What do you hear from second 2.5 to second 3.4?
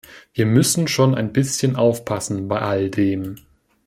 all dem.